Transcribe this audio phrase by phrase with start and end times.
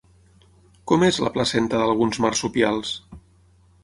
[0.91, 2.95] Com és la placenta d'alguns marsupials?